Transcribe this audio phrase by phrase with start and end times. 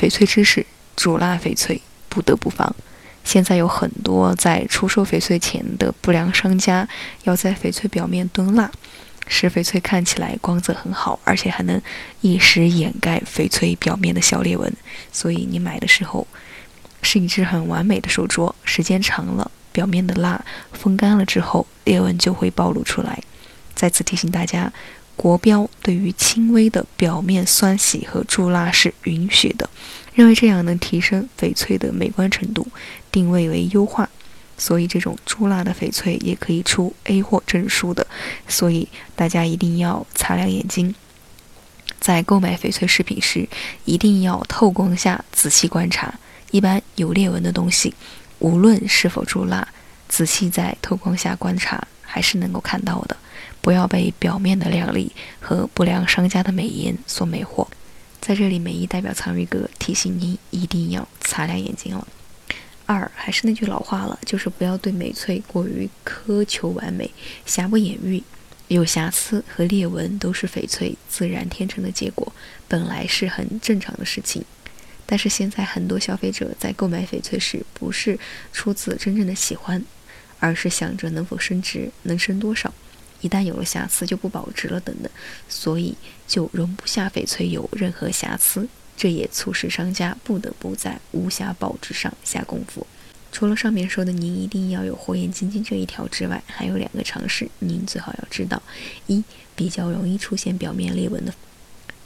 [0.00, 0.64] 翡翠知识：
[0.96, 2.74] 主蜡翡翠不得不防。
[3.22, 6.88] 现在有很多在出售翡翠前的不良商家，
[7.24, 8.70] 要在翡翠表面蹲蜡，
[9.28, 11.78] 使翡翠看起来光泽很好，而且还能
[12.22, 14.72] 一时掩盖翡翠表面的小裂纹。
[15.12, 16.26] 所以你买的时候
[17.02, 20.42] 是一只很完美的手镯，时间长了，表面的蜡
[20.72, 23.22] 风干了之后，裂纹就会暴露出来。
[23.74, 24.72] 再次提醒大家。
[25.20, 29.68] 国标对于轻微的表面酸洗和注蜡是允许的，
[30.14, 32.66] 认为这样能提升翡翠的美观程度，
[33.12, 34.08] 定位为优化，
[34.56, 38.06] 所以这种注蜡的翡翠也可以出 A 货证书的，
[38.48, 40.94] 所以大家一定要擦亮眼睛，
[42.00, 43.46] 在购买翡翠饰品时
[43.84, 46.14] 一定要透光下仔细观察，
[46.50, 47.92] 一般有裂纹的东西，
[48.38, 49.68] 无论是否注蜡，
[50.08, 53.14] 仔细在透光下观察还是能够看到的。
[53.60, 57.66] 不要被表面的靓丽和不良商家的美颜所魅惑。
[58.20, 62.06] 在这里，美伊代表苍鱼哥提醒您一定要擦亮眼睛了。
[62.86, 67.10] 二，还是那句老话了，就是不要对翡翠过于苛求完美，
[67.46, 68.22] 瑕不掩瑜。
[68.68, 72.32] 有瑕疵和裂纹都是翡翠自然天成的结果，
[72.68, 74.44] 本来是很正常的事情。
[75.06, 78.18] 但是现在很多消费者在购买翡翠时，不是
[78.52, 79.84] 出自真正的喜欢，
[80.38, 82.72] 而是想着能否升值，能升多少。
[83.20, 85.10] 一旦有了瑕疵就不保值了，等等，
[85.48, 85.94] 所以
[86.26, 92.86] 就容不下翡翠有任何瑕疵，这也促使商家不得不在无瑕保值上下功夫。
[93.32, 98.60] 除了上面说的您一定要有火眼金睛这一条之外，还有两个常识您最好要知道：
[99.06, 99.22] 一，
[99.54, 101.32] 比较容易出现表面裂纹的，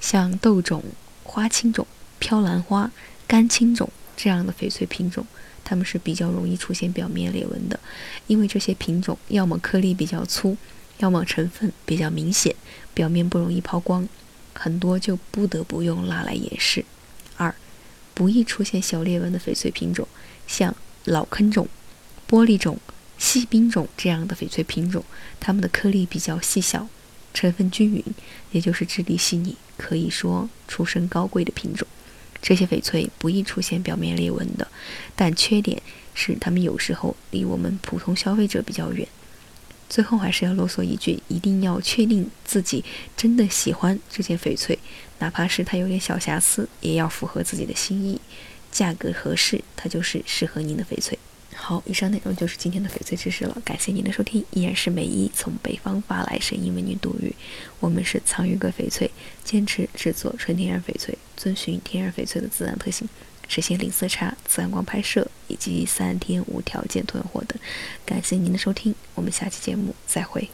[0.00, 0.82] 像豆种、
[1.22, 1.86] 花青种、
[2.18, 2.90] 飘兰花、
[3.28, 5.24] 干青种这样的翡翠品种，
[5.62, 7.78] 它们是比较容易出现表面裂纹的，
[8.26, 10.56] 因为这些品种要么颗粒比较粗。
[11.02, 12.54] 要么成分比较明显，
[12.94, 14.08] 表面不容易抛光，
[14.54, 16.84] 很多就不得不用蜡来掩饰。
[17.36, 17.52] 二，
[18.14, 20.06] 不易出现小裂纹的翡翠品种，
[20.46, 20.72] 像
[21.06, 21.66] 老坑种、
[22.30, 22.78] 玻璃种、
[23.18, 25.04] 细冰种这样的翡翠品种，
[25.40, 26.86] 它们的颗粒比较细小，
[27.34, 28.04] 成分均匀，
[28.52, 31.84] 也就是质地细腻，可以说出身高贵的品种。
[32.40, 34.68] 这些翡翠不易出现表面裂纹的，
[35.16, 35.82] 但缺点
[36.14, 39.08] 是它们有时候离我们普通消费者比较远。
[39.92, 42.82] 最后还是要啰嗦一句，一定要确定自己
[43.14, 44.78] 真的喜欢这件翡翠，
[45.18, 48.18] 哪怕是它有点小瑕疵，也要符合自己的心意，
[48.70, 51.18] 价格合适，它就是适合您的翡翠。
[51.54, 57.36] 好，以上内容就是今天的翡翠知识了，感谢您的收听，依然是美一从北方发来声音为您读语，
[57.78, 59.10] 我们是藏玉阁翡翠，
[59.44, 63.06] 坚持制作纯天然翡翠，遵循天然翡翠的自然特性。
[63.48, 67.58] 实现零色差、自然光拍摄以及三天无条件囤货等。
[68.04, 70.48] 感谢您的收听，我们下期节目再会。